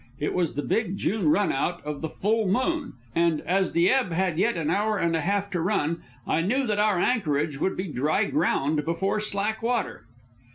It 0.19 0.33
was 0.33 0.55
the 0.55 0.63
big 0.63 0.97
June 0.97 1.29
run 1.29 1.51
out 1.51 1.85
of 1.85 2.01
the 2.01 2.09
full 2.09 2.47
moon, 2.47 2.93
and 3.15 3.39
as 3.41 3.71
the 3.73 3.91
ebb 3.91 4.11
had 4.11 4.39
yet 4.39 4.57
an 4.57 4.71
hour 4.71 4.97
and 4.97 5.15
a 5.15 5.21
half 5.21 5.51
to 5.51 5.61
run, 5.61 6.01
I 6.25 6.41
knew 6.41 6.65
that 6.65 6.79
our 6.79 6.97
anchorage 6.97 7.59
would 7.59 7.77
be 7.77 7.85
dry 7.87 8.25
ground 8.25 8.83
before 8.83 9.19
slack 9.19 9.61
water. 9.61 10.07